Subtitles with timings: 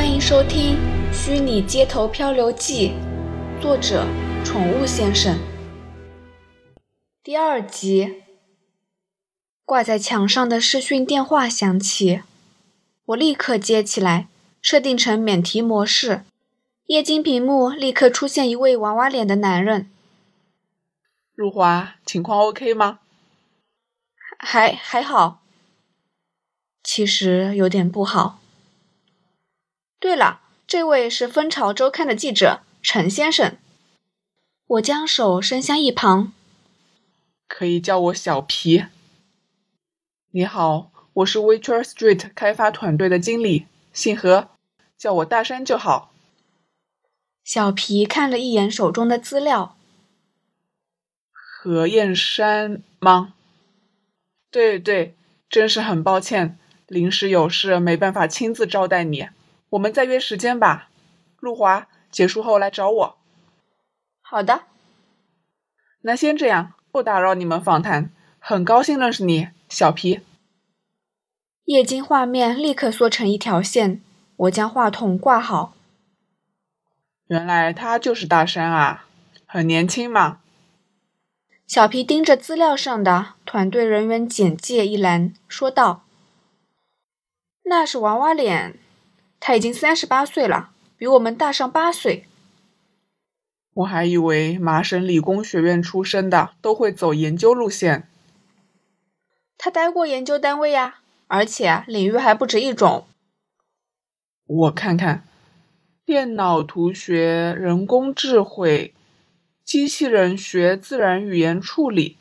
[0.00, 0.76] 欢迎收听
[1.12, 2.92] 《虚拟街头漂流记》，
[3.60, 4.06] 作者：
[4.42, 5.38] 宠物先生。
[7.22, 8.22] 第二集。
[9.66, 12.22] 挂在墙上的视讯电话响起，
[13.04, 14.28] 我立刻接起来，
[14.62, 16.22] 设定成免提模式。
[16.86, 19.90] 液晶屏幕立刻出现一位娃娃脸的男人。
[21.34, 23.00] 入华，情况 OK 吗？
[24.38, 25.42] 还还好，
[26.82, 28.40] 其实有点不好。
[30.00, 33.58] 对了，这位是《蜂巢周刊》的记者陈先生。
[34.66, 36.32] 我将手伸向一旁，
[37.46, 38.86] 可以叫我小皮。
[40.30, 44.48] 你好，我是 Witcher Street 开发团队的经理，姓何，
[44.96, 46.14] 叫我大山就好。
[47.44, 49.76] 小皮看了一眼手中的资料，
[51.30, 53.34] 何燕山吗？
[54.50, 55.14] 对对，
[55.50, 59.28] 真是很抱歉，临时有事没办法亲自招待你，
[59.70, 60.90] 我们再约时间吧。
[61.40, 63.16] 陆华，结束后来找我。
[64.20, 64.64] 好的。
[66.02, 69.48] 那先这样，不打扰你们访谈，很高兴认识你。
[69.68, 70.20] 小皮，
[71.64, 74.02] 液晶画面立刻缩成一条线。
[74.36, 75.74] 我将话筒挂好。
[77.28, 79.04] 原来他就是大山啊，
[79.46, 80.40] 很年轻嘛。
[81.66, 86.02] 小皮盯着资料上的团队人员简介一栏，说道
[87.62, 88.80] ：“那是娃娃脸，
[89.40, 92.26] 他已经三十八岁了，比我们大上八岁。”
[93.74, 98.08] 我还以为麻省理工学院出身的都会走研究路线。
[99.56, 103.06] 他待过研究单位呀，而且领域还不止一种。
[104.46, 105.24] 我看看，
[106.04, 108.92] 电脑图学、人工智慧、
[109.64, 112.16] 机器人学、自然语言处理、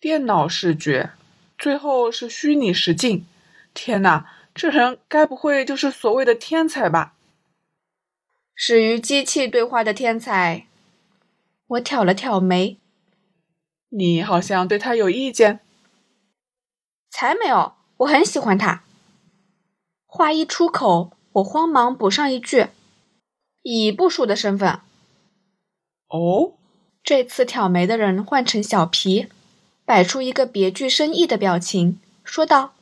[0.00, 1.10] 电脑视觉，
[1.58, 3.26] 最后是虚拟实境。
[3.74, 7.14] 天哪，这人该不会就是所谓的天才吧？
[8.54, 10.66] 始于机器对话的天才。
[11.68, 12.78] 我挑了挑眉。
[13.88, 15.60] 你好像对他有意见。
[17.10, 18.84] 才没有，我很喜欢他。
[20.06, 22.68] 话一出口，我慌忙补上一句
[23.62, 24.80] ：“以部署的身份。”
[26.08, 26.52] 哦，
[27.02, 29.28] 这次挑眉的人换成小皮，
[29.86, 32.74] 摆出一个别具深意的表情，说道：“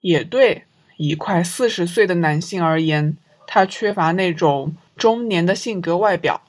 [0.00, 0.66] 也对，
[1.08, 6.42] 一块四十岁的男性而言，他缺乏那种中年的性格外表，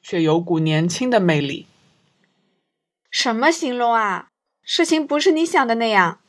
[0.00, 1.66] 却有股年轻的魅力。”
[3.10, 4.28] 什么形容啊？
[4.62, 6.20] 事情不是你想的那样。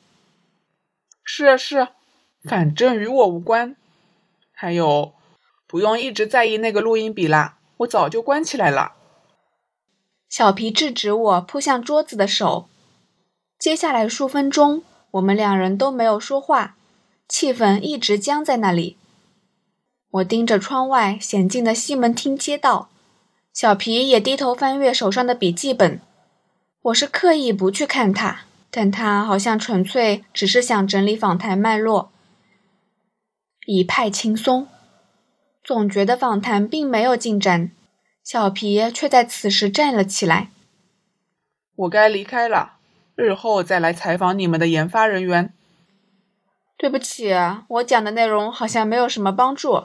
[1.23, 1.89] 是啊是啊，
[2.43, 3.75] 反正与我无关。
[4.51, 5.13] 还有，
[5.67, 8.93] 不用一直在意那个录音笔啦，我早就关起来了。
[10.27, 12.67] 小皮制止我扑向桌子的手。
[13.59, 16.77] 接下来数分钟，我们两人都没有说话，
[17.29, 18.97] 气氛一直僵在那里。
[20.11, 22.89] 我盯着窗外险境的西门町街道，
[23.53, 26.01] 小皮也低头翻阅手上的笔记本。
[26.81, 28.41] 我是刻意不去看他。
[28.71, 32.11] 但他好像纯粹只是想整理访谈脉络，
[33.65, 34.67] 一派轻松，
[35.63, 37.71] 总觉得访谈并没有进展。
[38.23, 40.51] 小皮却在此时站了起来
[41.77, 42.73] ：“我该离开了，
[43.15, 45.51] 日后再来采访你们的研发人员。”
[46.79, 47.33] 对不起，
[47.67, 49.83] 我讲的内容好像没有什么帮助。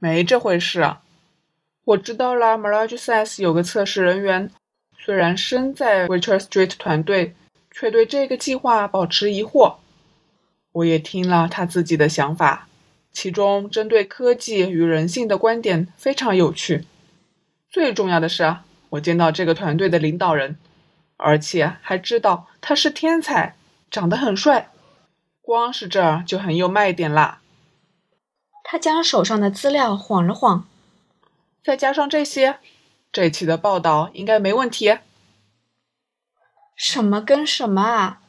[0.00, 0.96] 没这回事，
[1.84, 2.58] 我知道了。
[2.58, 4.50] Mirage Says 有个测试人员。
[4.98, 7.36] 虽然身在 Witcher Street 团队，
[7.70, 9.76] 却对这个计划保持疑惑。
[10.72, 12.66] 我也听了他自己的想法，
[13.12, 16.84] 其中针对科技与人性的观点非常有趣。
[17.70, 18.56] 最重要的是，
[18.88, 20.56] 我见到这个团队的领导人，
[21.16, 23.54] 而且还知道他是天才，
[23.88, 24.70] 长得很帅。
[25.46, 27.40] 光是这儿就很有卖点啦。
[28.64, 30.66] 他将手上的资料晃了晃，
[31.62, 32.58] 再加上这些。
[33.12, 34.98] 这期的报道应该没问题。
[36.74, 38.20] 什么跟什么啊？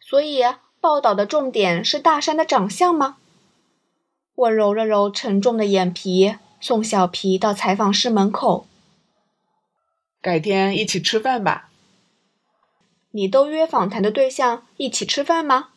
[0.00, 0.44] 所以
[0.80, 3.16] 报道的重点是大山的长相吗？
[4.36, 8.68] 我揉了揉沉重的眼皮，送小皮到采访室门口。
[10.22, 11.68] 改天一起吃饭吧。
[13.10, 15.70] 你都约访谈的对象一起吃饭吗？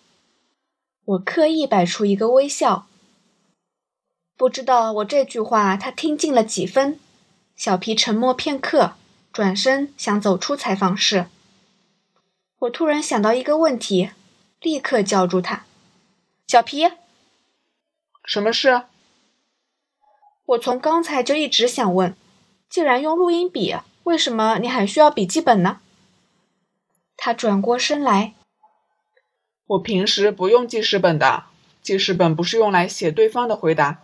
[1.05, 2.87] 我刻意摆出一个微笑。
[4.35, 6.99] 不知道我这句话他听进了几分。
[7.55, 8.93] 小皮沉默片刻，
[9.31, 11.27] 转身想走出采访室。
[12.59, 14.09] 我突然想到一个问题，
[14.59, 15.65] 立刻叫住他
[16.47, 16.89] ：“小皮，
[18.25, 18.83] 什么事？”
[20.45, 22.15] 我从刚才就一直想问，
[22.67, 25.79] 既然用录音笔，为什么你还需要笔记本呢？
[27.15, 28.33] 他转过身来
[29.65, 31.45] ：“我平时不用记事本的，
[31.81, 34.01] 记事本不是用来写对方的回答，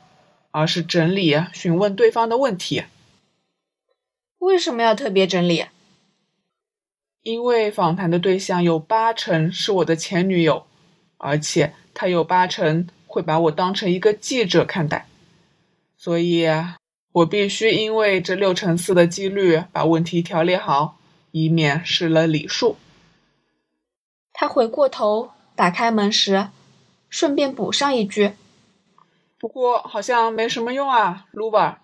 [0.52, 2.84] 而是整理、询问对方的问题。
[4.40, 5.66] 为什么要特别整理？
[7.22, 10.66] 因为访谈的对象有八成是我的前女友，
[11.18, 15.08] 而且她有八成会把我当成一个记者看待，
[15.98, 16.48] 所以
[17.12, 20.98] 我必须因为这六成四的几率把问题条列好，
[21.32, 22.78] 以免失了礼数。
[24.32, 26.48] 他回过头打开门时，
[27.10, 28.32] 顺便补上一句
[29.38, 31.82] ：“不过好像没什么用啊，卢瓦。”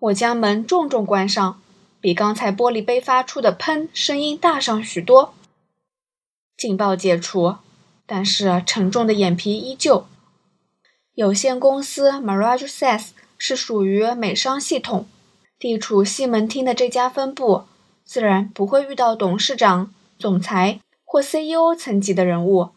[0.00, 1.60] 我将门重重关上。
[2.00, 5.34] 比刚才玻璃杯发出的“砰”声音大上许多。
[6.56, 7.56] 警报解除，
[8.06, 10.06] 但是沉重的眼皮依旧。
[11.12, 15.06] 有限公司 Mirage Says 是属于美商系统，
[15.58, 17.64] 地处西门町的这家分部，
[18.02, 22.68] 自然不会遇到董事长、总裁或 CEO 层级的人物。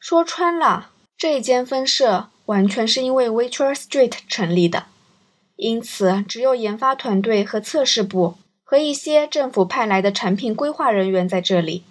[0.00, 4.86] 说穿了，这一间分社完全是因为 Witcher Street 成立的。
[5.54, 8.34] 因此，只有研发团队和测试部
[8.64, 11.84] 和一些政府派来的产品规划人员在这里。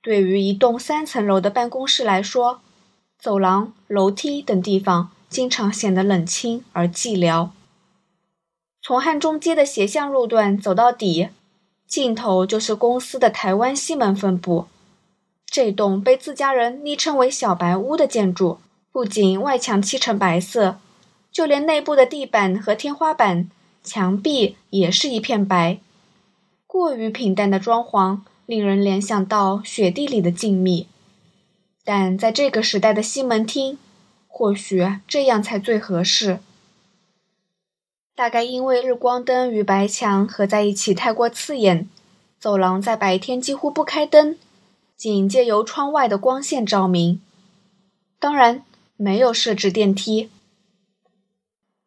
[0.00, 2.60] 对于一栋三层楼的办公室来说，
[3.18, 7.48] 走廊、楼梯等地方经常显得冷清而寂寥。
[8.80, 11.28] 从汉中街的斜向路段走到底，
[11.88, 14.66] 尽头就是公司的台湾西门分部。
[15.52, 18.58] 这栋被自家人昵称为“小白屋”的建筑，
[18.90, 20.78] 不仅外墙漆成白色。
[21.30, 23.50] 就连内部的地板和天花板、
[23.84, 25.78] 墙壁也是一片白，
[26.66, 30.86] 过于平淡的装潢令人联想到雪地里的静谧。
[31.84, 33.76] 但在这个时代的西门町，
[34.28, 36.38] 或许这样才最合适。
[38.16, 41.90] 大概因为日光灯与白墙合在一起太过刺眼，
[42.38, 44.38] 走廊在白天几乎不开灯，
[44.96, 47.20] 仅借由窗外的光线照明。
[48.18, 48.64] 当然，
[48.96, 50.30] 没有设置电梯。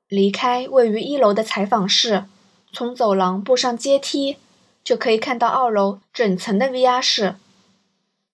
[0.07, 2.25] 离开位于一楼的采访室，
[2.72, 4.38] 从走廊步上阶梯，
[4.84, 7.36] 就可以看到二楼整层的 VR 室。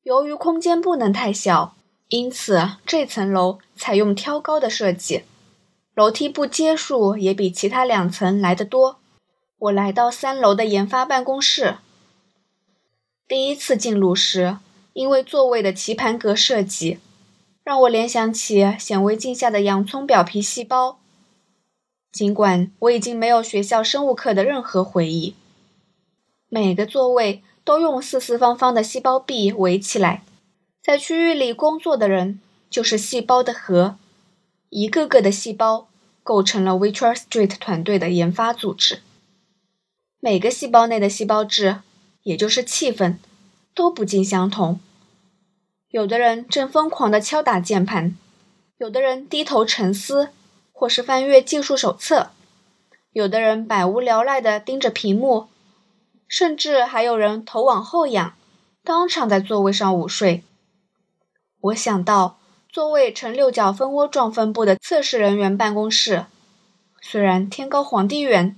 [0.03, 1.75] 由于空间不能太小，
[2.09, 5.23] 因此这层楼采用挑高的设计，
[5.93, 8.97] 楼梯部阶数也比其他两层来得多。
[9.59, 11.77] 我来到三楼的研发办公室，
[13.31, 14.57] 第一次进入时，
[14.91, 16.99] 因为座位的棋盘格设计，
[17.63, 20.99] 让我联想起显微镜下的洋葱表皮细胞。
[22.11, 25.33] 尽管我已经没有学校生物课的任何回忆，
[26.49, 30.25] 每个座位都用四四方方的细胞壁围起来，
[30.83, 33.95] 在区域里工作的人就是细胞的核，
[34.67, 35.87] 一个个的细胞
[36.21, 38.99] 构成了 Witcher Street 团队的研发组织。
[40.19, 41.77] 每个细胞内的细胞质，
[42.23, 43.17] 也就是气氛，
[43.73, 44.79] 都不尽相同。
[45.89, 48.15] 有的人正疯狂地敲打键盘，
[48.77, 50.29] 有的人低头沉思。
[50.73, 52.31] 或是翻阅技术手册，
[53.11, 55.45] 有的人百无聊赖地盯着屏幕，
[56.27, 58.33] 甚至还有人头往后仰，
[58.83, 60.43] 当场在座位上午睡。
[61.59, 66.25] 我想到座位呈六角蜂窝状分布的测试人员办公室，
[66.99, 68.57] 虽然天高皇帝远，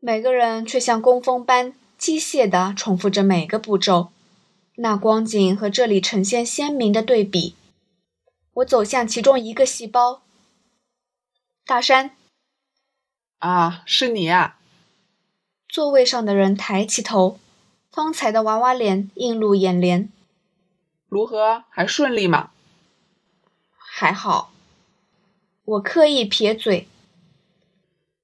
[0.00, 4.12] 每个人却像工蜂般机械地重复着每个步骤，
[4.76, 7.56] 那光景和这里呈现鲜明的对比。
[8.54, 10.22] 我走向其中一个细胞。
[11.66, 12.12] 大山，
[13.40, 14.58] 啊，是你呀！
[15.68, 17.38] 座位上的人抬起头，
[17.90, 20.08] 方才的娃娃脸映入眼帘。
[21.08, 21.64] 如何？
[21.68, 22.50] 还顺利吗？
[23.76, 24.52] 还好。
[25.64, 26.88] 我刻意撇嘴。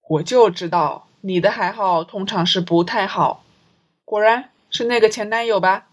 [0.08, 3.43] 我就知道你的还好，通常是不太好。
[4.14, 5.88] 果然是那个前男友吧？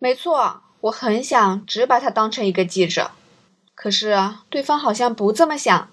[0.00, 3.12] 没错，我很想只把他当成一个记者。
[3.76, 5.88] 可是啊，对方好像不这么想，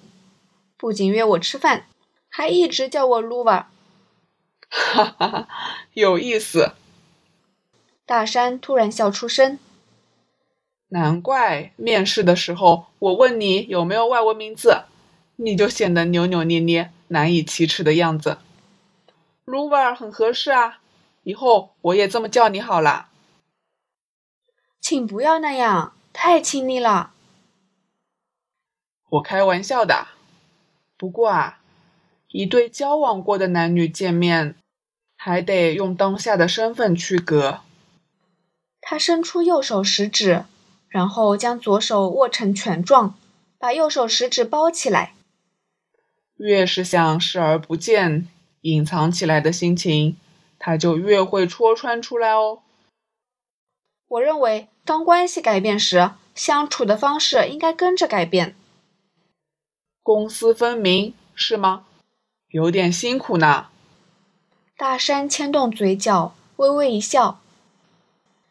[0.75, 1.85] 不仅约我吃饭，
[2.27, 3.65] 还一直叫我 Luva。
[4.67, 5.47] 哈哈哈，
[5.93, 6.71] 有意思。
[8.07, 9.59] 大山突然笑出声。
[10.87, 14.85] 难怪面试的时候我问你有没有外文名字，
[15.35, 18.39] 你就显得扭扭捏捏、难以启齿的样子。
[19.45, 20.79] Luva 很合适啊，
[21.23, 23.09] 以后我也这么叫你好了。
[24.79, 27.11] 请不要那样，太亲昵了。
[29.09, 30.07] 我开玩笑的，
[30.97, 31.59] 不过啊，
[32.29, 34.55] 一对交往过的男女见面，
[35.15, 37.61] 还得用当下的身份区隔。
[38.81, 40.45] 他伸出右手食指，
[40.87, 43.15] 然后将左手握成拳状，
[43.57, 45.13] 把右手食指包起来。
[46.35, 48.27] 越是想视而不见、
[48.63, 50.17] 隐藏起来的心情，
[50.57, 52.59] 他就越会戳穿出来哦。
[54.07, 58.55] 我认为，当关系改变时，相处的方式应该跟着改变。
[60.01, 61.85] 公私分明是吗？
[62.49, 63.67] 有点辛苦呢。
[64.77, 67.39] 大山牵动嘴角，微微一笑。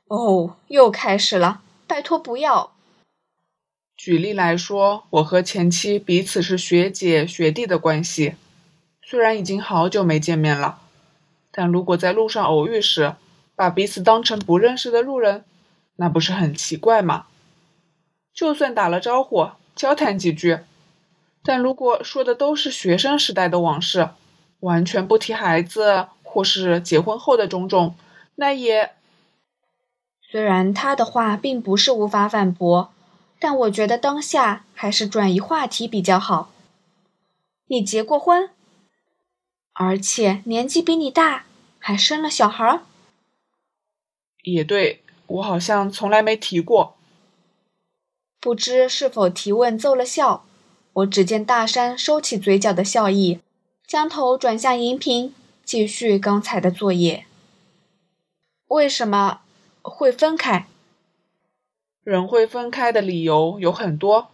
[0.08, 2.72] 哦，又开始了，拜托不要。
[3.96, 8.34] 举例来说，我和前妻彼此是学姐学弟的关系，
[9.12, 10.78] 虽然已经好久没见面了，
[11.50, 13.14] 但如果在路上偶遇时，
[13.54, 15.44] 把彼此当成不认识的路人，
[15.96, 17.26] 那不是很奇怪吗？
[18.32, 20.60] 就算打了招呼，交谈几句，
[21.44, 24.08] 但如果说的都是学生时代的往事，
[24.60, 27.94] 完全不提孩子或是结婚后的种种，
[28.36, 28.92] 那也……
[30.30, 32.90] 虽然他的话并不是无法反驳，
[33.38, 36.50] 但我觉得当下还是转移话题比较好。
[37.66, 38.48] 你结过婚，
[39.74, 41.44] 而且年纪比你大，
[41.78, 42.82] 还生了小孩儿。
[44.42, 46.96] 也对，我好像从来没提过。
[48.40, 50.44] 不知是否提问奏了效，
[50.92, 53.38] 我只见大山收起嘴角的笑意，
[53.86, 57.24] 将头转向银屏，继续刚才的作业。
[58.66, 59.42] 为什么
[59.80, 60.66] 会分开？
[62.02, 64.32] 人会分开的理由有很多。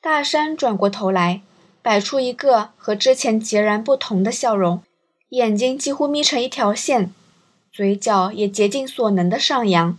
[0.00, 1.42] 大山转过头来，
[1.82, 4.82] 摆出一个和之前截然不同的笑容，
[5.30, 7.12] 眼睛几乎眯成一条线，
[7.72, 9.96] 嘴角也竭尽所能的上扬。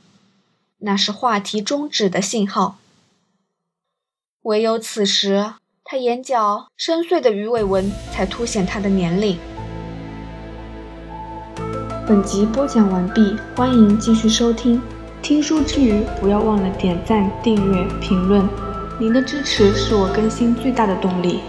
[0.80, 2.78] 那是话题终止的信号。
[4.44, 9.38] 唯有此时，他眼角深邃的鱼尾纹才凸显他的年龄。
[12.08, 14.82] 本集播讲完毕，欢迎继续收听。
[15.22, 18.48] 听书之余，不要忘了点赞、订阅、评论，
[19.00, 21.40] 您的支持是我更新最大的动力。